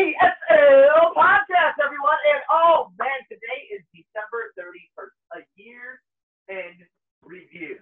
[0.00, 2.16] ESL podcast, everyone.
[2.32, 6.00] And oh man, today is December 31st, a year
[6.48, 6.72] in
[7.20, 7.76] review.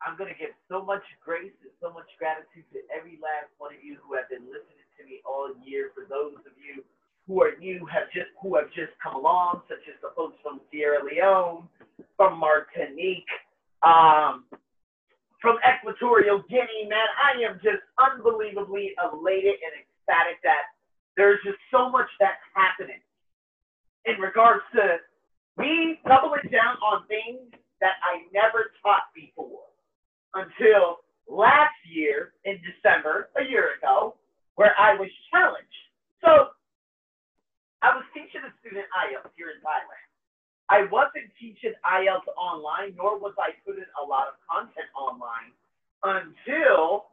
[0.00, 3.76] I'm going to give so much grace and so much gratitude to every last one
[3.76, 5.92] of you who have been listening to me all year.
[5.92, 6.80] For those of you
[7.28, 10.64] who are new, have just who have just come along, such as the folks from
[10.72, 11.68] Sierra Leone,
[12.16, 13.28] from Martinique,
[13.84, 14.48] um,
[15.36, 20.77] from Equatorial Guinea, man, I am just unbelievably elated and ecstatic that
[21.18, 23.02] there's just so much that's happening
[24.06, 25.02] in regards to
[25.58, 27.50] me doubling down on things
[27.82, 29.66] that I never taught before
[30.38, 34.14] until last year in December, a year ago,
[34.54, 35.82] where I was challenged.
[36.22, 36.54] So
[37.82, 40.06] I was teaching a student IELTS here in Thailand.
[40.70, 45.50] I wasn't teaching IELTS online, nor was I putting a lot of content online
[46.06, 47.10] until,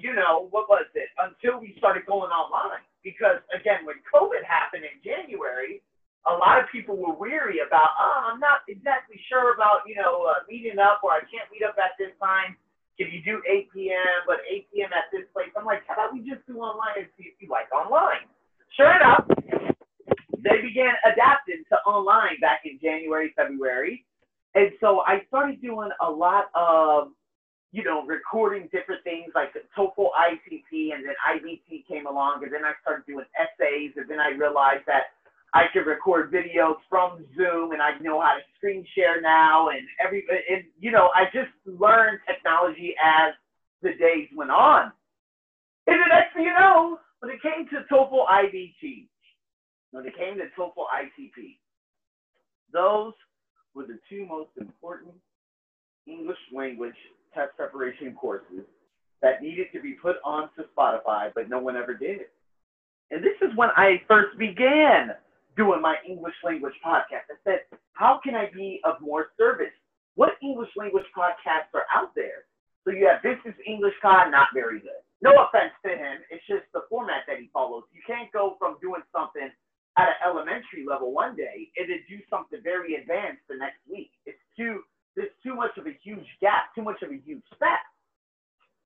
[0.00, 1.12] you know, what was it?
[1.20, 5.78] Until we started going online because again, when COVID happened in January,
[6.26, 10.26] a lot of people were weary about, oh, I'm not exactly sure about, you know,
[10.26, 12.58] uh, meeting up or I can't meet up at this time.
[12.98, 14.90] Can you do 8 p.m., but 8 p.m.
[14.90, 15.54] at this place?
[15.54, 18.26] I'm like, how about we just do online and see if you like online?
[18.74, 19.22] Sure enough,
[20.42, 24.04] they began adapting to online back in January, February.
[24.58, 27.14] And so I started doing a lot of
[27.72, 32.64] you know, recording different things like TOEFL ITP and then IBT came along and then
[32.64, 35.14] I started doing essays and then I realized that
[35.52, 39.80] I could record videos from Zoom and I know how to screen share now and
[40.04, 43.34] every and you know, I just learned technology as
[43.82, 44.92] the days went on.
[45.86, 49.06] And the next thing you know, when it came to TOEFL IBT,
[49.92, 51.58] when it came to TOEFL ITP,
[52.72, 53.12] those
[53.74, 55.14] were the two most important
[56.06, 56.96] English language
[57.36, 58.64] test preparation courses
[59.20, 62.32] that needed to be put onto Spotify, but no one ever did.
[63.10, 65.12] And this is when I first began
[65.56, 67.28] doing my English language podcast.
[67.30, 67.60] I said,
[67.92, 69.72] how can I be of more service?
[70.16, 72.48] What English language podcasts are out there?
[72.84, 75.02] So you have this is English Con, not very good.
[75.22, 77.84] No offense to him, it's just the format that he follows.
[77.92, 79.48] You can't go from doing something
[79.96, 84.12] at an elementary level one day and then do something very advanced the next week.
[84.28, 84.84] It's too
[85.16, 87.80] there's too much of a huge gap, too much of a huge spat.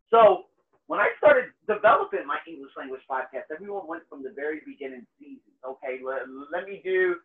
[0.09, 0.47] So
[0.87, 5.59] when I started developing my English language podcast, everyone went from the very beginning seasons.
[5.67, 7.17] Okay, let, let me do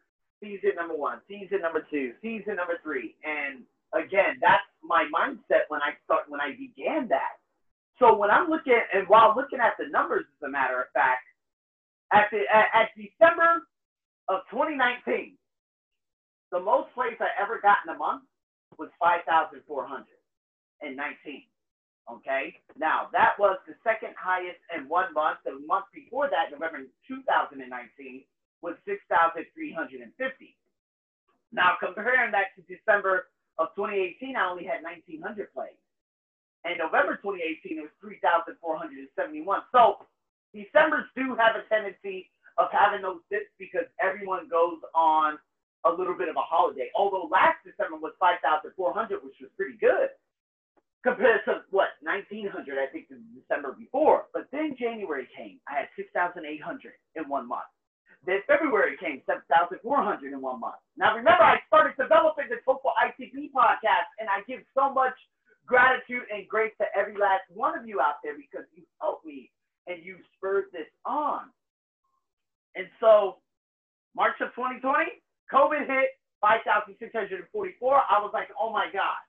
[0.41, 3.16] season number one, season number two, season number three.
[3.21, 7.41] And again, that's my mindset when I start when I began that.
[7.97, 11.25] So when I'm looking and while looking at the numbers, as a matter of fact,
[12.11, 13.66] at the at, at December
[14.29, 15.37] of 2019,
[16.51, 18.23] the most plays I ever got in a month
[18.77, 21.43] was 5,419.
[22.05, 22.53] Okay.
[22.77, 25.39] Now that was the second highest in one month.
[25.43, 28.23] The month before that, November 2019,
[28.61, 30.55] was 6,350.
[31.51, 33.27] Now comparing that to December
[33.57, 35.73] of 2018, I only had 1,900 plays.
[36.65, 39.61] And November 2018, it was 3,471.
[39.71, 40.05] So
[40.55, 45.37] Decembers do have a tendency of having those dips because everyone goes on
[45.85, 46.90] a little bit of a holiday.
[46.97, 48.73] Although last December was 5,400,
[49.23, 50.09] which was pretty good
[51.06, 52.50] compared to what 1,900
[52.81, 54.25] I think the December before.
[54.34, 55.62] But then January came.
[55.69, 56.41] I had 6,800
[57.16, 57.69] in one month.
[58.25, 59.85] Then February came 7,400
[60.34, 60.81] in one month.
[60.97, 65.13] Now remember, I started developing the TOEFL ITP podcast, and I give so much
[65.69, 69.52] gratitude and grace to every last one of you out there because you helped me
[69.85, 71.53] and you spurred this on.
[72.75, 73.38] And so,
[74.16, 75.22] March of 2020,
[75.55, 77.47] COVID hit 5,644.
[77.47, 79.23] I was like, oh my God.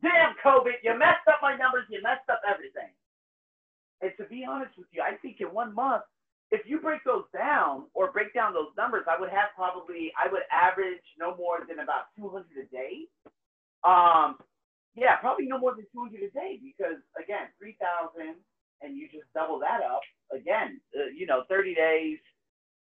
[0.00, 2.88] Damn, COVID, you messed up my numbers, you messed up everything.
[4.00, 6.04] And to be honest with you, I think in one month,
[6.50, 10.30] if you break those down or break down those numbers, I would have probably, I
[10.32, 13.04] would average no more than about 200 a day.
[13.84, 14.38] Um,
[14.94, 18.38] yeah, probably no more than 200 a day because, again, 3,000
[18.80, 20.00] and you just double that up.
[20.32, 22.18] Again, uh, you know, 30 days,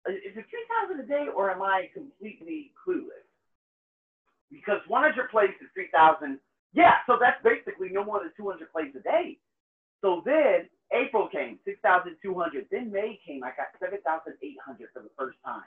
[0.06, 0.46] Uh, is it
[0.88, 3.26] 3,000 a day or am I completely clueless?
[4.50, 6.38] Because 100 plays is 3,000.
[6.72, 9.38] Yeah, so that's basically no more than 200 plays a day.
[10.00, 12.66] So then April came, 6,200.
[12.70, 14.38] Then May came, I got 7,800
[14.94, 15.66] for the first time.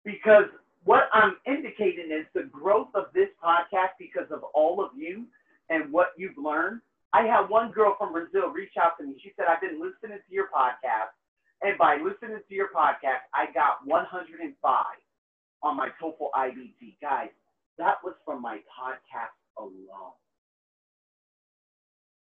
[0.03, 0.45] Because
[0.83, 5.25] what I'm indicating is the growth of this podcast because of all of you
[5.69, 6.81] and what you've learned.
[7.13, 9.15] I had one girl from Brazil reach out to me.
[9.21, 11.13] She said, I've been listening to your podcast.
[11.61, 14.55] And by listening to your podcast, I got 105
[15.61, 16.95] on my TOEFL IBT.
[17.01, 17.29] Guys,
[17.77, 20.15] that was from my podcast alone.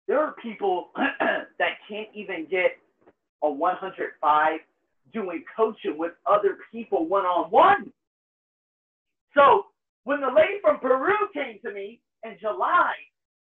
[0.09, 2.79] There are people that can't even get
[3.43, 4.61] a 105
[5.13, 7.93] doing coaching with other people one on one.
[9.35, 9.67] So
[10.05, 12.95] when the lady from Peru came to me in July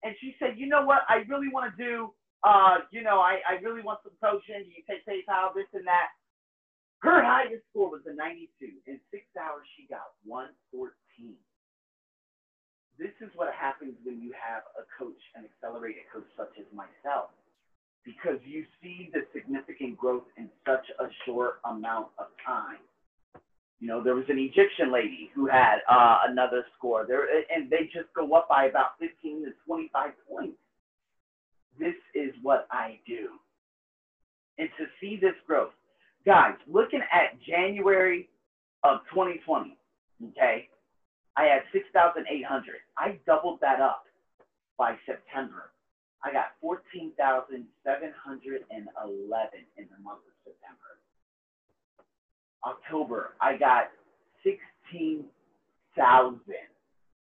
[0.03, 2.13] and she said, you know what, I really want to do,
[2.43, 4.63] uh, you know, I, I really want some coaching.
[4.63, 6.11] Do you take PayPal, this and that?
[6.99, 8.47] Her highest score was a 92.
[8.87, 11.35] In six hours, she got 114
[12.99, 17.29] this is what happens when you have a coach, an accelerated coach such as myself,
[18.05, 22.77] because you see the significant growth in such a short amount of time.
[23.79, 27.89] You know, there was an Egyptian lady who had uh, another score there, and they
[27.93, 30.57] just go up by about 15 to 25 points.
[31.77, 33.29] This is what I do.
[34.57, 35.73] And to see this growth,
[36.25, 38.29] guys, looking at January
[38.83, 39.75] of 2020,
[40.29, 40.69] okay,
[41.35, 42.75] I had 6,800.
[42.97, 44.05] I doubled that up
[44.77, 45.71] by September.
[46.23, 47.67] I got 14,711
[49.77, 50.99] in the month of September.
[52.65, 53.89] October, I got
[54.43, 56.39] 16,000.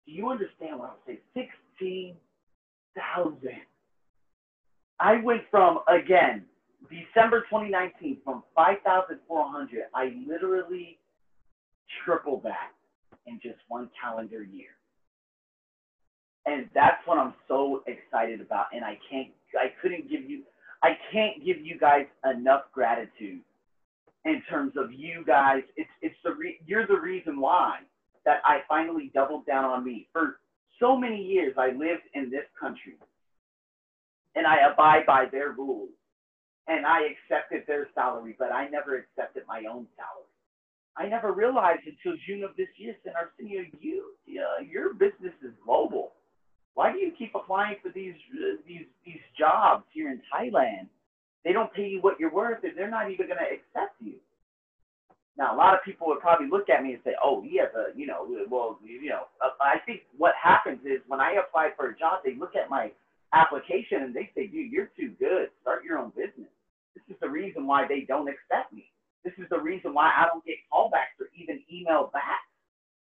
[0.07, 0.99] Do you understand what I'm
[1.35, 1.35] saying?
[1.35, 3.63] 16,000.
[5.01, 6.45] I went from, again,
[6.89, 10.99] December 2019, from 5,400, I literally
[12.05, 12.73] tripled that
[13.27, 14.77] in just one calendar year.
[16.47, 18.67] And that's what I'm so excited about.
[18.73, 19.29] And I can't,
[19.59, 20.43] I couldn't give you,
[20.83, 23.41] I can't give you guys enough gratitude
[24.25, 25.63] in terms of you guys.
[25.77, 27.79] It's, it's the, re, you're the reason why
[28.25, 30.09] that I finally doubled down on me.
[30.13, 30.39] For
[30.79, 32.95] so many years, I lived in this country
[34.37, 35.91] and I abide by their rules
[36.69, 40.26] and I accepted their salary, but I never accepted my own salary.
[40.97, 45.53] I never realized until June of this year, Sen Arsenio, you, uh, your business is
[45.65, 46.13] global.
[46.75, 50.89] Why do you keep applying for these uh, these these jobs here in Thailand?
[51.45, 54.15] They don't pay you what you're worth, and they're not even going to accept you.
[55.39, 57.69] Now, a lot of people would probably look at me and say, "Oh, he has
[57.77, 61.71] a, you know, well, you know." Uh, I think what happens is when I apply
[61.77, 62.91] for a job, they look at my
[63.33, 65.49] application and they say, "Dude, you're too good.
[65.63, 66.53] Start your own business."
[66.95, 68.91] This is the reason why they don't accept me.
[69.27, 72.47] This is the reason why I don't get callbacks or even email back.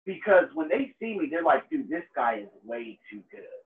[0.05, 3.57] Because when they see me, they're like, dude, this guy is way too good.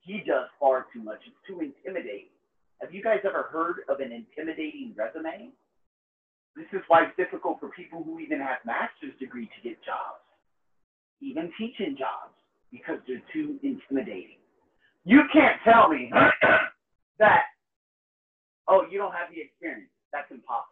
[0.00, 1.20] He does far too much.
[1.26, 2.36] It's too intimidating.
[2.82, 5.48] Have you guys ever heard of an intimidating resume?
[6.54, 10.20] This is why it's difficult for people who even have master's degree to get jobs,
[11.22, 12.36] even teaching jobs,
[12.70, 14.36] because they're too intimidating.
[15.06, 16.12] You can't tell me
[17.18, 17.44] that,
[18.68, 19.88] oh, you don't have the experience.
[20.12, 20.71] That's impossible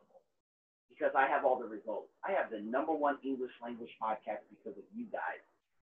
[1.00, 2.12] because I have all the results.
[2.20, 5.40] I have the number one English language podcast because of you guys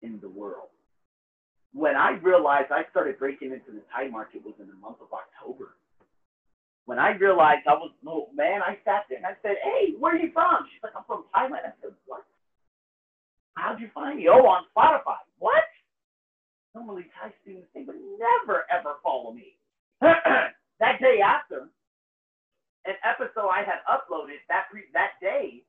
[0.06, 0.70] in the world.
[1.74, 5.10] When I realized I started breaking into the Thai market was in the month of
[5.10, 5.74] October.
[6.86, 10.14] When I realized I was, oh, man, I sat there and I said, hey, where
[10.14, 10.66] are you from?
[10.70, 11.66] She's like, I'm from Thailand.
[11.66, 12.26] I said, what?
[13.58, 14.30] How'd you find me?
[14.30, 15.22] Oh, on Spotify.
[15.38, 15.66] What?
[16.74, 19.58] Normally Thai students, they would never, ever follow me.
[20.02, 21.49] that day after,
[22.90, 25.62] an episode I had uploaded that pre- that day,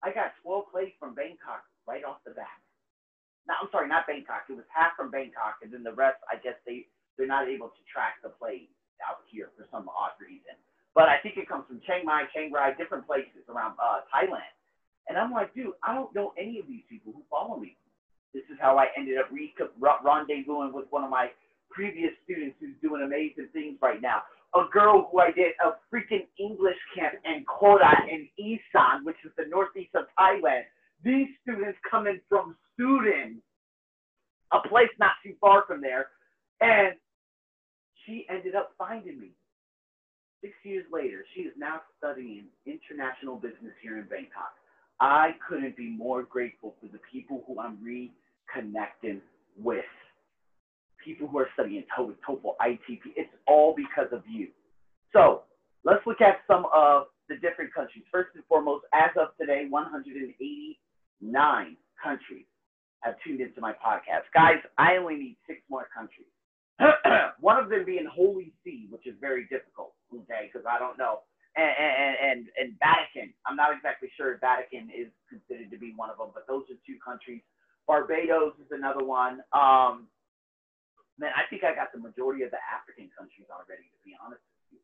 [0.00, 2.56] I got 12 plays from Bangkok right off the bat.
[3.44, 4.48] No, I'm sorry, not Bangkok.
[4.48, 7.68] It was half from Bangkok, and then the rest, I guess they they're not able
[7.68, 8.66] to track the plays
[9.04, 10.56] out here for some odd reason.
[10.96, 14.50] But I think it comes from Chiang Mai, Chiang Rai, different places around uh, Thailand.
[15.06, 17.76] And I'm like, dude, I don't know any of these people who follow me.
[18.32, 21.30] This is how I ended up re- rendezvousing with one of my
[21.70, 24.22] previous students who's doing amazing things right now
[24.54, 29.32] a girl who I did a freaking English camp in Kota in Isan, which is
[29.36, 30.62] the northeast of Thailand.
[31.04, 33.42] These students coming from Sudan,
[34.52, 36.08] a place not too far from there,
[36.60, 36.94] and
[38.04, 39.30] she ended up finding me.
[40.40, 44.52] Six years later, she is now studying international business here in Bangkok.
[45.00, 49.20] I couldn't be more grateful for the people who I'm reconnecting
[49.58, 49.84] with
[51.04, 53.00] people who are studying TOEFL, ITP.
[53.16, 54.48] It's all because of you.
[55.12, 55.42] So
[55.84, 58.04] let's look at some of the different countries.
[58.10, 62.46] First and foremost, as of today, 189 countries
[63.00, 64.24] have tuned into my podcast.
[64.32, 66.26] Guys, I only need six more countries.
[67.40, 71.20] One of them being Holy See, which is very difficult, okay, because I don't know.
[71.56, 76.10] And, and, and, and Vatican, I'm not exactly sure Vatican is considered to be one
[76.10, 77.42] of them, but those are two countries.
[77.86, 79.38] Barbados is another one.
[79.52, 80.08] Um,
[81.18, 84.42] man, I think I got the majority of the African countries already, to be honest
[84.42, 84.80] with you.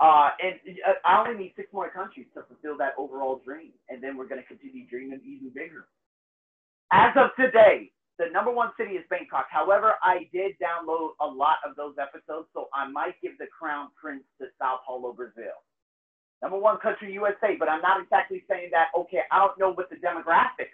[0.00, 4.02] Uh, and uh, I only need six more countries to fulfill that overall dream, and
[4.02, 5.88] then we're going to continue dreaming even bigger.
[6.92, 9.48] As of today, the number one city is Bangkok.
[9.48, 13.88] However, I did download a lot of those episodes, so I might give the crown
[13.96, 15.56] prince to Sao Paulo, Brazil.
[16.42, 19.88] Number one country, USA, but I'm not exactly saying that, okay, I don't know what
[19.88, 20.72] the demographic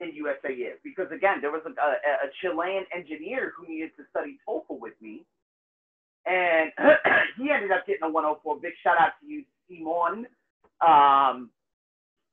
[0.00, 0.78] in USA is.
[0.84, 1.90] Because again, there was a, a,
[2.26, 5.24] a Chilean engineer who needed to study TOEFL with me.
[6.26, 6.72] And
[7.38, 8.60] he ended up getting a 104.
[8.60, 10.26] Big shout out to you, Simon.
[10.84, 11.50] Um,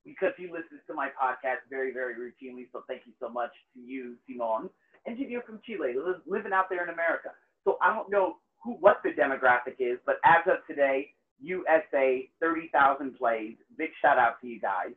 [0.06, 2.68] because he listens to my podcast very, very routinely.
[2.72, 4.70] So thank you so much to you, Simon,
[5.08, 5.96] engineer from Chile,
[6.28, 7.30] living out there in America.
[7.64, 13.18] So I don't know who what the demographic is, but as of today, USA, 30,000
[13.18, 13.56] plays.
[13.78, 14.92] Big shout out to you guys.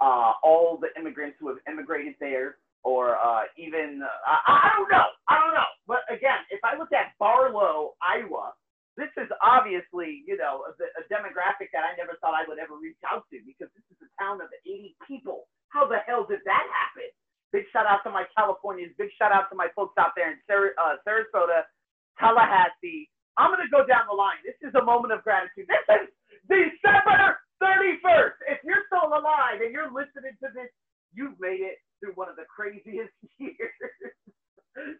[0.00, 5.08] Uh, all the immigrants who have immigrated there, or uh, even uh, I, don't know,
[5.26, 5.70] I don't know.
[5.88, 8.52] But again, if I look at Barlow, Iowa,
[8.96, 12.80] this is obviously, you know, a, a, demographic that I never thought I would ever
[12.80, 15.48] reach out to because this is a town of 80 people.
[15.68, 17.08] How the hell did that happen?
[17.52, 18.96] Big shout out to my Californians.
[18.96, 21.68] Big shout out to my folks out there in Sar- uh, Sarasota,
[22.16, 23.08] Tallahassee.
[23.36, 24.40] I'm to go down the line.
[24.44, 25.68] This is a moment of gratitude.
[25.68, 26.08] This is
[26.48, 28.36] December 31st.
[28.48, 30.70] If you're still alive and you're listening to this,
[31.14, 33.72] you've made it through one of the craziest years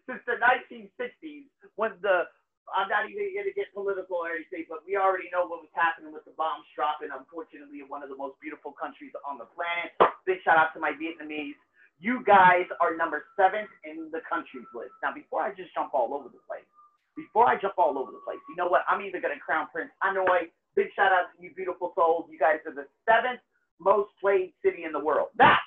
[0.09, 1.47] since the 1960s
[1.77, 2.25] when the
[2.67, 5.71] I'm not even going to get political or anything, but we already know what was
[5.71, 9.47] happening with the bombs dropping, unfortunately, in one of the most beautiful countries on the
[9.55, 9.95] planet.
[10.27, 11.55] Big shout out to my Vietnamese.
[12.03, 14.91] You guys are number seven in the countries list.
[14.99, 16.67] Now, before I just jump all over the place,
[17.15, 18.83] before I jump all over the place, you know what?
[18.85, 20.51] I'm either going to crown Prince Hanoi.
[20.77, 22.29] Big shout out to you, beautiful souls.
[22.31, 23.41] You guys are the seventh
[23.81, 25.29] most played city in the world.
[25.39, 25.57] Now,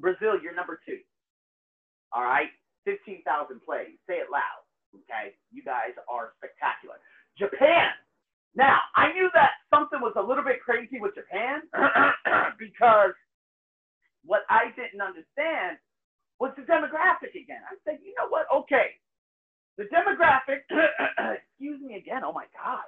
[0.00, 1.00] Brazil, you're number two.
[2.12, 2.48] All right?
[2.86, 3.22] 15,000
[3.62, 4.00] plays.
[4.08, 4.64] Say it loud.
[4.96, 6.96] Okay, you guys are spectacular.
[7.38, 7.92] Japan.
[8.56, 11.62] Now, I knew that something was a little bit crazy with Japan
[12.58, 13.12] because
[14.24, 15.78] what I didn't understand
[16.40, 17.62] was the demographic again.
[17.68, 18.46] I said, you know what?
[18.64, 18.96] Okay,
[19.78, 20.64] the demographic,
[21.38, 22.86] excuse me again, oh my God.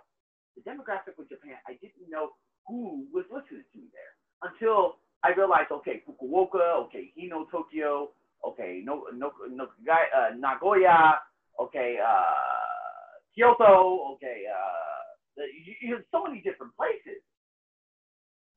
[0.60, 2.36] The demographic with Japan, I didn't know
[2.66, 4.12] who was listening to me there
[4.44, 8.10] until I realized, okay, Fukuoka, okay, Hino, Tokyo,
[8.44, 11.20] okay, no, no, no, uh, Nagoya,
[11.60, 17.24] okay, uh, Kyoto, okay, uh, you, you have so many different places.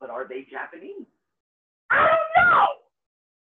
[0.00, 1.08] But are they Japanese?
[1.90, 2.72] I don't know.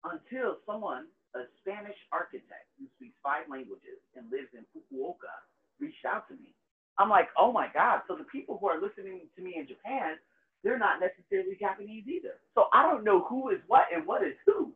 [0.10, 5.34] Until someone, a Spanish architect who speaks five languages and lives in Fukuoka,
[5.80, 6.56] reached out to me.
[7.00, 8.04] I'm like, oh my God.
[8.08, 10.20] So the people who are listening to me in Japan,
[10.64, 12.44] they're not necessarily Japanese either.
[12.54, 14.76] So I don't know who is what and what is who.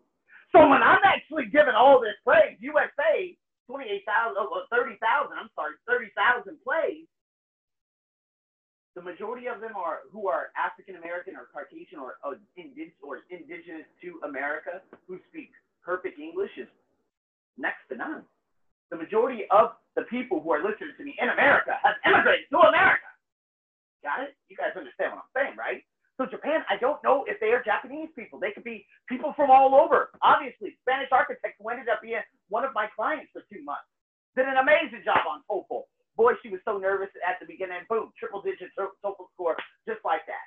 [0.55, 3.35] So when I'm actually giving all this praise, USA
[3.67, 4.97] 28,000, oh, 30,000,
[5.35, 7.05] I'm sorry, 30,000 plays,
[8.95, 13.25] the majority of them are who are African American or Caucasian or, or, indig- or
[13.33, 15.49] indigenous to America who speak
[15.83, 16.69] perfect English is
[17.57, 18.21] next to none.
[18.91, 22.59] The majority of the people who are listening to me in America have immigrated to
[22.65, 23.07] America.
[24.03, 24.35] Got it?
[24.49, 25.81] You guys understand what I'm saying, right?
[26.19, 28.37] So Japan, I don't know if they are Japanese people.
[28.37, 30.13] They could be people from all over.
[30.21, 32.21] Obviously, Spanish architect who ended up being
[32.53, 33.89] one of my clients for two months.
[34.37, 35.89] Did an amazing job on TOEFL.
[36.13, 37.81] Boy, she was so nervous at the beginning.
[37.89, 39.57] Boom, triple digit TOEFL score,
[39.89, 40.45] just like that.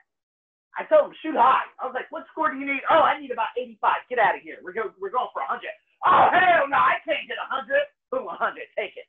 [0.78, 1.66] I told him, shoot high.
[1.80, 2.84] I was like, what score do you need?
[2.92, 4.06] Oh, I need about 85.
[4.12, 4.60] Get out of here.
[4.62, 5.64] We're, go- we're going for 100.
[6.04, 7.74] Oh, hell no, I can't get 100.
[8.12, 8.60] Boom, 100.
[8.76, 9.08] Take it.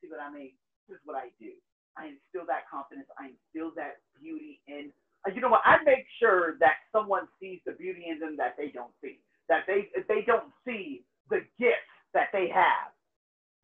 [0.00, 0.54] See what I mean?
[0.86, 1.52] This is what I do.
[1.98, 3.10] I instill that confidence.
[3.18, 4.94] I instill that beauty in
[5.26, 5.62] uh, you know what?
[5.64, 9.64] I make sure that someone sees the beauty in them that they don't see, that
[9.66, 12.94] they they don't see the gifts that they have,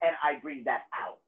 [0.03, 1.19] and I bring that out.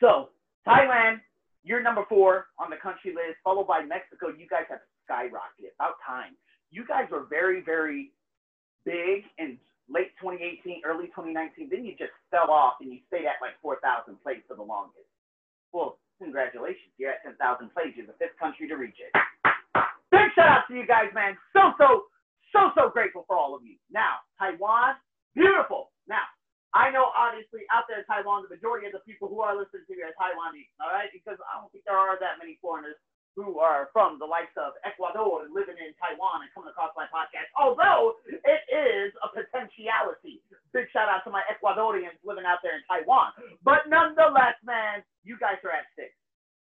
[0.00, 0.30] So
[0.66, 1.20] Thailand,
[1.64, 4.28] you're number four on the country list, followed by Mexico.
[4.28, 5.72] You guys have skyrocketed.
[5.78, 6.36] About time.
[6.70, 8.12] You guys were very very
[8.84, 11.70] big in late 2018, early 2019.
[11.70, 15.08] Then you just fell off and you stayed at like 4,000 plays for the longest.
[15.72, 17.34] Well, Congratulations, you're at 10,000
[17.74, 17.98] plays.
[17.98, 19.10] You're the fifth country to reach it.
[20.14, 21.34] Big shout out to you guys, man.
[21.50, 22.06] So, so,
[22.54, 23.74] so, so grateful for all of you.
[23.90, 24.94] Now, Taiwan,
[25.34, 25.90] beautiful.
[26.06, 26.22] Now,
[26.78, 29.82] I know obviously out there in Taiwan, the majority of the people who are listening
[29.90, 31.10] to me are Taiwanese, all right?
[31.10, 32.96] Because I don't think there are that many foreigners
[33.34, 37.08] who are from the likes of Ecuador and living in Taiwan and coming across my
[37.08, 37.48] podcast.
[37.56, 40.44] Although it is a potentiality.
[40.76, 43.32] Big shout out to my Ecuadorians living out there in Taiwan.
[43.64, 46.12] But nonetheless, man, you guys are at six.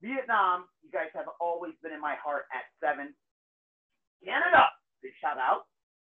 [0.04, 3.12] Vietnam, you guys have always been in my heart at seven.
[4.24, 4.72] Canada,
[5.04, 5.68] big shout out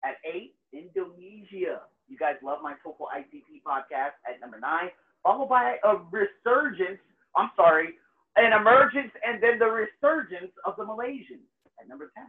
[0.04, 0.56] at eight.
[0.72, 4.90] Indonesia, you guys love my TOEFL ITP podcast at number nine,
[5.24, 7.00] followed by a resurgence.
[7.36, 7.96] I'm sorry,
[8.36, 11.46] an emergence and then the resurgence of the Malaysians
[11.80, 12.26] at number 10,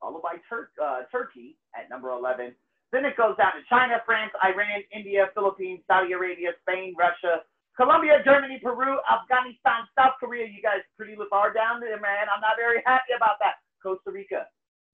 [0.00, 2.54] followed by Tur- uh, Turkey at number 11.
[2.92, 7.42] Then it goes down to China, France, Iran, India, Philippines, Saudi Arabia, Spain, Russia,
[7.76, 10.46] Colombia, Germany, Peru, Afghanistan, South Korea.
[10.46, 12.30] You guys pretty far down there, man.
[12.30, 13.58] I'm not very happy about that.
[13.82, 14.46] Costa Rica.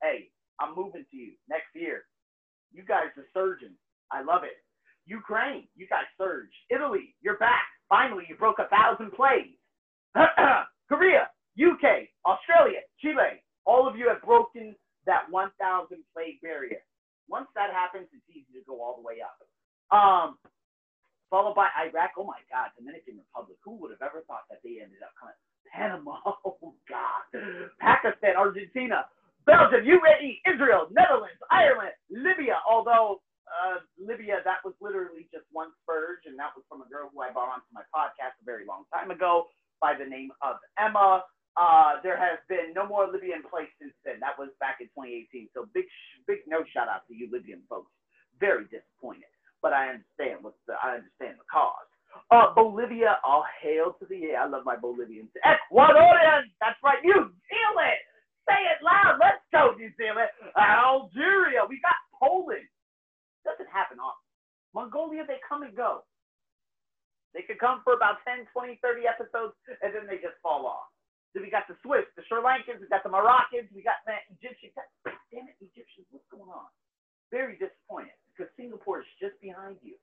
[0.02, 2.08] Hey, I'm moving to you next year.
[2.72, 3.76] You guys are surging.
[4.10, 4.64] I love it.
[5.06, 6.50] Ukraine, you guys surge.
[6.70, 7.68] Italy, you're back.
[7.88, 9.52] Finally, you broke a thousand plays.
[10.88, 14.74] Korea, UK, Australia, Chile, all of you have broken
[15.06, 15.54] that 1,000
[16.14, 16.82] play barrier.
[17.28, 19.38] Once that happens, it's easy to go all the way up.
[19.94, 20.38] Um,
[21.30, 22.18] followed by Iraq.
[22.18, 23.56] Oh my God, Dominican Republic.
[23.64, 25.38] Who would have ever thought that they ended up coming?
[25.70, 26.18] Panama.
[26.44, 27.22] Oh God.
[27.80, 29.06] Pakistan, Argentina,
[29.46, 32.58] Belgium, UAE, Israel, Netherlands, Ireland, Libya.
[32.68, 37.10] Although uh, Libya, that was literally just one spurge, and that was from a girl
[37.10, 39.46] who I brought onto my podcast a very long time ago
[39.80, 41.24] by the name of Emma.
[41.56, 44.20] Uh, there has been no more Libyan plays since then.
[44.20, 45.50] That was back in 2018.
[45.54, 45.84] So big,
[46.26, 47.90] big no shout out to you Libyan folks.
[48.38, 49.28] Very disappointed
[49.62, 51.88] but I understand the, I understand the cause.
[52.32, 54.42] Uh, Bolivia, all hail to the yeah.
[54.42, 55.30] I love my Bolivians.
[55.46, 56.98] Ecuadorian, that's right.
[57.04, 58.00] New Zealand,
[58.48, 59.20] say it loud.
[59.22, 60.26] Let's go, New Zealand.
[60.58, 62.66] Algeria, we got Poland.
[63.46, 64.26] Doesn't happen often.
[64.74, 66.02] Mongolia, they come and go.
[67.32, 70.90] They could come for about 10, 20, 30 episodes, and then they just fall off.
[71.30, 74.18] Then we got the Swiss, the Sri Lankans, we got the Moroccans, we got the
[74.34, 74.74] Egyptians.
[75.30, 76.66] Damn it, Egyptians, what's going on?
[77.30, 79.94] Very disappointed because Singapore is just behind you.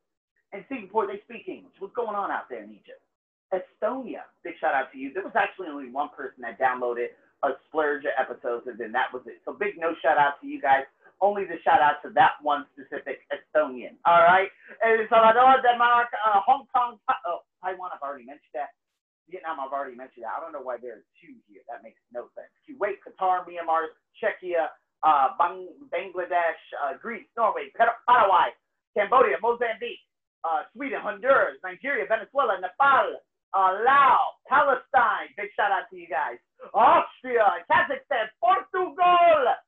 [0.56, 1.76] And Singapore, they speak English.
[1.84, 3.04] What's going on out there in Egypt?
[3.52, 5.12] Estonia, big shout out to you.
[5.12, 7.12] There was actually only one person that downloaded
[7.44, 9.44] a splurge of episodes, and then that was it.
[9.44, 10.88] So big no shout out to you guys.
[11.22, 13.98] Only the shout out to that one specific Estonian.
[14.06, 14.50] All right.
[14.86, 18.70] El Salvador, Denmark, uh, Hong Kong, oh, Taiwan, I've already mentioned that.
[19.30, 20.38] Vietnam, I've already mentioned that.
[20.38, 21.60] I don't know why there are two here.
[21.68, 22.48] That makes no sense.
[22.64, 24.72] Kuwait, Qatar, Myanmar, Czechia,
[25.04, 28.56] uh, Bang- Bangladesh, uh, Greece, Norway, Paraguay,
[28.96, 30.00] Cambodia, Mozambique,
[30.48, 33.20] uh, Sweden, Honduras, Nigeria, Venezuela, Nepal,
[33.54, 35.28] uh, Laos, Palestine.
[35.36, 36.40] Big shout out to you guys.
[36.74, 38.96] Austria, Kazakhstan, Portugal.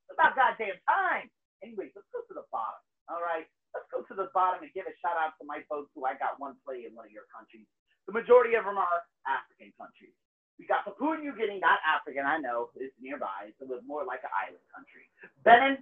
[0.07, 1.27] It's about goddamn time.
[1.61, 2.81] Anyways, let's go to the bottom.
[3.11, 3.47] All right.
[3.75, 6.17] Let's go to the bottom and give a shout out to my folks who I
[6.17, 7.69] got one play in one of your countries.
[8.09, 10.15] The majority of them are African countries.
[10.57, 13.47] We got Papua New Guinea, not African, I know, it's nearby.
[13.47, 15.07] It's more like an island country.
[15.45, 15.79] Benin,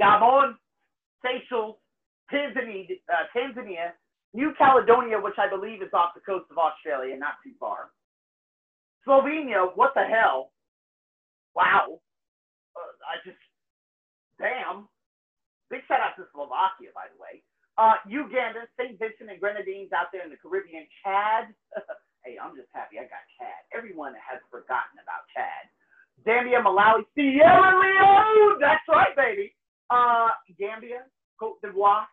[0.00, 0.58] Gabon,
[1.22, 1.78] Seychelles,
[2.32, 3.94] Tanzania, uh, Tanzania,
[4.34, 7.94] New Caledonia, which I believe is off the coast of Australia, not too far.
[9.06, 10.50] Slovenia, what the hell?
[11.54, 12.00] Wow.
[12.74, 13.38] Uh, I just,
[14.38, 14.88] damn.
[15.70, 17.40] Big shout out to Slovakia, by the way.
[17.74, 18.94] Uh, Uganda, St.
[18.98, 20.86] Vincent and Grenadines out there in the Caribbean.
[21.02, 21.50] Chad.
[22.22, 23.66] hey, I'm just happy I got Chad.
[23.74, 25.66] Everyone has forgotten about Chad.
[26.22, 28.62] Zambia, Malawi, Sierra Leone.
[28.62, 29.50] That's right, baby.
[29.90, 32.06] Uh, Gambia, Cote d'Ivoire,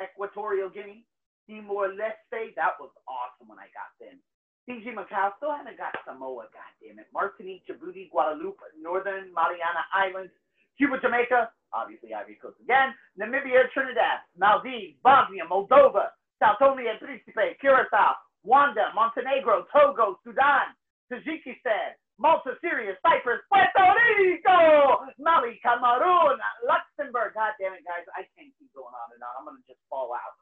[0.00, 1.04] Equatorial Guinea,
[1.44, 2.56] Timor Leste.
[2.56, 4.16] That was awesome when I got them.
[4.64, 5.34] Fiji, Macau.
[5.36, 6.48] Still haven't got Samoa.
[6.54, 7.12] God damn it.
[7.12, 10.32] Martinique, Djibouti, Guadeloupe, Northern Mariana Islands,
[10.78, 11.50] Cuba, Jamaica.
[11.72, 12.92] Obviously, Ivory Coast again.
[13.16, 20.76] Namibia, Trinidad, Maldives, Bosnia, Moldova, Sao Tome and Principe, Curacao, Rwanda, Montenegro, Togo, Sudan,
[21.08, 23.84] Tajikistan, Malta, Syria, Cyprus, Puerto
[24.20, 27.32] Rico, Mali, Cameroon, Luxembourg.
[27.34, 28.04] God damn it, guys.
[28.12, 29.32] I can't keep going on and on.
[29.40, 30.36] I'm going to just fall out.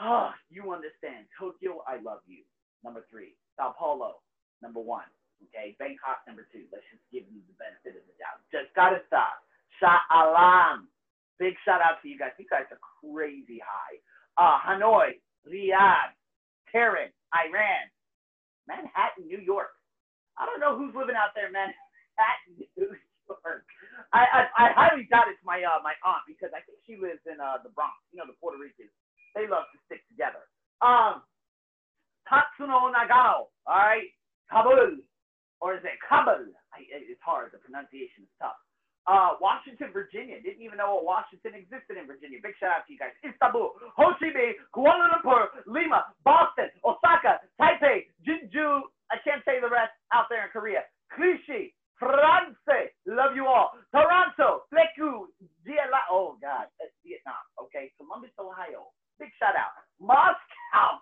[0.00, 1.28] Oh, you understand.
[1.38, 2.44] Tokyo, I love you.
[2.84, 3.36] Number three.
[3.56, 4.20] Sao Paulo,
[4.60, 5.08] number one.
[5.48, 5.76] Okay.
[5.78, 6.68] Bangkok, number two.
[6.72, 8.40] Let's just give you the benefit of the doubt.
[8.52, 9.45] Just got to stop.
[9.80, 10.88] Shah Alam.
[11.38, 12.32] Big shout out to you guys.
[12.38, 13.96] You guys are crazy high.
[14.40, 16.12] Uh, Hanoi, Riyadh,
[16.72, 17.84] Tehran, Iran,
[18.68, 19.72] Manhattan, New York.
[20.36, 21.72] I don't know who's living out there, man.
[22.16, 22.92] Manhattan, New
[23.28, 23.64] York.
[24.12, 27.20] I, I, I highly doubt it's my uh, my aunt because I think she lives
[27.28, 27.96] in uh, the Bronx.
[28.12, 28.92] You know, the Puerto Ricans.
[29.34, 30.40] They love to stick together.
[30.80, 31.20] Um,
[32.24, 33.52] Tatsuno Nagano.
[33.68, 34.08] All right,
[34.48, 35.02] Kabul,
[35.60, 36.48] or is it Kabul?
[36.72, 37.52] I, it's hard.
[37.52, 38.56] The pronunciation is tough.
[39.06, 40.42] Uh, Washington, Virginia.
[40.42, 42.38] Didn't even know Washington existed in Virginia.
[42.42, 43.14] Big shout out to you guys.
[43.22, 48.82] Istanbul, Ho Chi Minh, Kuala Lumpur, Lima, Boston, Osaka, Taipei, Jinju.
[49.10, 50.82] I can't say the rest out there in Korea.
[51.14, 52.58] Clichy, France.
[53.06, 53.78] Love you all.
[53.94, 55.30] Toronto, Fleku,
[55.66, 56.02] DLI.
[56.10, 56.66] Oh, God.
[56.80, 57.38] That's Vietnam.
[57.62, 57.92] Okay.
[57.96, 58.90] Columbus, Ohio.
[59.18, 59.72] Big shout out.
[60.00, 61.00] Moscow.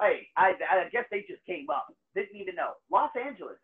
[0.00, 1.86] Hey, I, I guess they just came up.
[2.14, 2.74] Didn't even know.
[2.90, 3.58] Los Angeles.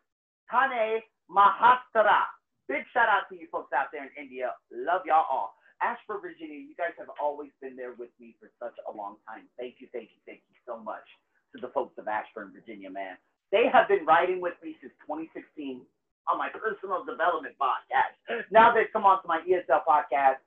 [0.51, 2.27] Thane Mahastara.
[2.71, 4.55] Big shout out to you folks out there in India.
[4.71, 5.59] Love y'all all.
[5.83, 9.51] Ashford, Virginia, you guys have always been there with me for such a long time.
[9.59, 11.03] Thank you, thank you, thank you so much
[11.51, 13.19] to the folks of Ashburn, Virginia, man.
[13.51, 15.83] They have been riding with me since 2016
[16.31, 18.15] on my personal development podcast.
[18.55, 20.39] Now they've come on to my ESL podcast.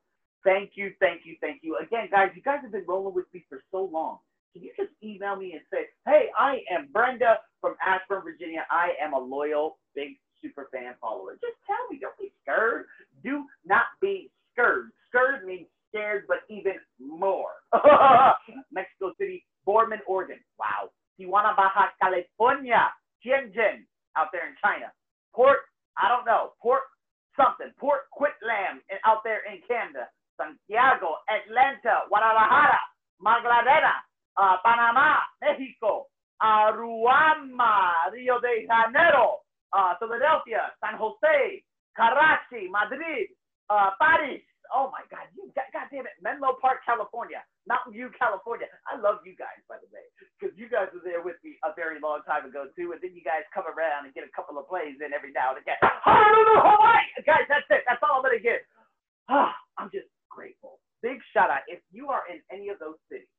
[0.47, 1.75] Thank you, thank you, thank you.
[1.75, 4.23] Again, guys, you guys have been rolling with me for so long.
[4.55, 8.63] Can you just email me and say, hey, I am Brenda from Ashburn, Virginia.
[8.71, 11.39] I am a loyal, big super fan follower.
[11.39, 11.97] Just tell me.
[12.03, 12.86] Don't be scared.
[13.23, 14.91] Do not be scared.
[15.10, 17.63] Scared means scared, but even more.
[18.71, 20.38] Mexico City, Boardman, Oregon.
[20.60, 20.91] Wow.
[21.15, 22.91] Tijuana, Baja California.
[23.23, 24.91] Tianjin, out there in China.
[25.34, 25.63] Port,
[25.97, 26.51] I don't know.
[26.62, 26.84] Port
[27.39, 27.71] something.
[27.79, 30.12] Port Quitlam out there in Canada.
[30.38, 32.82] Santiago, Atlanta, Guadalajara,
[33.21, 34.01] Magdalena,
[34.38, 36.08] uh, Panama, Mexico,
[36.41, 39.42] Aruama, Rio de Janeiro,
[39.75, 41.63] uh, Philadelphia, San Jose,
[41.97, 43.33] Karachi, Madrid,
[43.69, 48.09] uh, Paris, Oh my God, you God, God damn it, Menlo Park, California, Mountain View,
[48.15, 48.69] California.
[48.88, 50.05] I love you guys, by the way,
[50.39, 53.12] because you guys were there with me a very long time ago too, and then
[53.13, 55.77] you guys come around and get a couple of plays in every now and again.
[55.83, 57.83] Honolulu, Hawaii, guys, that's it.
[57.86, 58.65] That's all I'm gonna get.
[59.29, 60.79] Ah, I'm just grateful.
[61.03, 61.67] Big shout out.
[61.67, 63.29] If you are in any of those cities,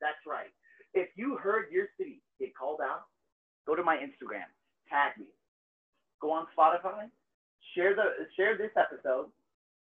[0.00, 0.50] that's right.
[0.94, 3.10] If you heard your city get called out,
[3.66, 4.48] go to my Instagram,
[4.88, 5.28] tag me,
[6.20, 7.08] go on Spotify,
[7.74, 9.32] share the share this episode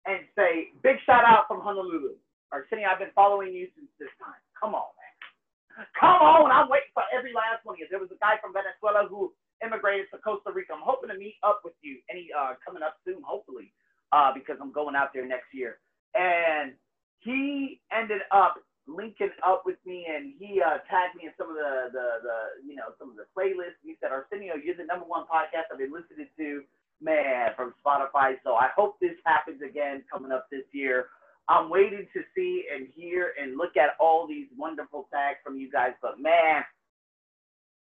[0.08, 2.16] and say, big shout out from Honolulu.
[2.52, 4.40] Arsenio, I've been following you since this time.
[4.58, 5.86] Come on, man.
[6.00, 6.50] Come on.
[6.50, 7.88] I'm waiting for every last one of you.
[7.92, 10.74] There was a guy from Venezuela who immigrated to Costa Rica.
[10.74, 13.72] I'm hoping to meet up with you any uh, coming up soon, hopefully,
[14.12, 15.78] uh, because I'm going out there next year.
[16.18, 16.74] And
[17.20, 18.58] he ended up
[18.90, 22.38] linking up with me and he uh, tagged me in some of the, the, the,
[22.66, 23.80] you know, some of the playlists.
[23.84, 26.64] He said, Arsenio, you're the number one podcast I've been listening to
[27.02, 28.36] man from Spotify.
[28.44, 31.08] So I hope this happens again coming up this year.
[31.48, 35.72] I'm waiting to see and hear and look at all these wonderful tags from you
[35.72, 35.94] guys.
[36.02, 36.64] But man,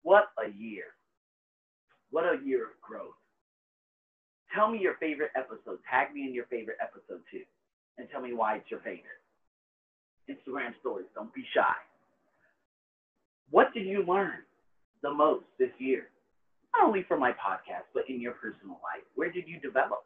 [0.03, 0.95] what a year.
[2.11, 3.15] What a year of growth.
[4.53, 5.79] Tell me your favorite episode.
[5.89, 7.43] Tag me in your favorite episode too.
[7.97, 9.22] And tell me why it's your favorite.
[10.29, 11.07] Instagram stories.
[11.15, 11.73] Don't be shy.
[13.49, 14.39] What did you learn
[15.01, 16.07] the most this year?
[16.73, 19.05] not only for my podcast, but in your personal life?
[19.15, 20.03] Where did you develop?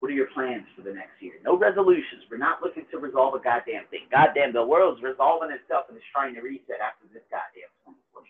[0.00, 1.34] What are your plans for the next year?
[1.44, 2.26] No resolutions.
[2.30, 4.10] We're not looking to resolve a goddamn thing.
[4.10, 8.28] Goddamn, the world's resolving itself and it's trying to reset after this goddamn 2020.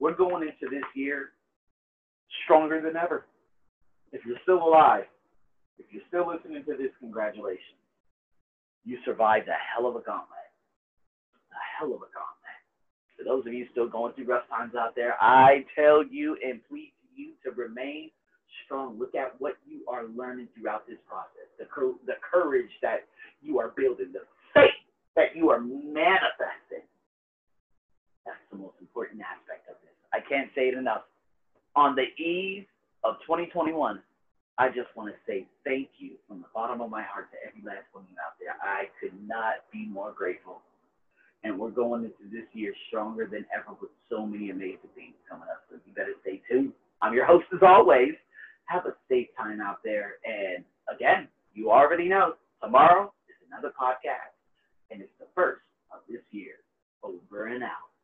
[0.00, 1.36] We're going into this year
[2.44, 3.28] stronger than ever.
[4.12, 5.04] If you're still alive,
[5.78, 7.76] if you're still listening to this, congratulations.
[8.86, 10.46] You survived a hell of a gauntlet.
[11.50, 12.58] A hell of a gauntlet.
[13.18, 16.60] For those of you still going through rough times out there, I tell you and
[16.70, 18.10] plead to you to remain
[18.64, 18.96] strong.
[18.96, 21.66] Look at what you are learning throughout this process, the,
[22.06, 23.10] the courage that
[23.42, 24.22] you are building, the
[24.54, 24.70] faith
[25.16, 26.86] that you are manifesting.
[28.24, 29.94] That's the most important aspect of this.
[30.14, 31.02] I can't say it enough.
[31.74, 32.66] On the eve
[33.02, 34.00] of 2021,
[34.58, 37.60] I just want to say thank you from the bottom of my heart to every
[37.60, 38.56] last woman out there.
[38.62, 40.62] I could not be more grateful.
[41.44, 45.46] And we're going into this year stronger than ever with so many amazing things coming
[45.52, 45.62] up.
[45.68, 46.72] So you better stay tuned.
[47.02, 48.16] I'm your host as always.
[48.64, 50.16] Have a safe time out there.
[50.24, 54.34] And again, you already know tomorrow is another podcast,
[54.90, 56.54] and it's the first of this year.
[57.04, 57.85] Over and out.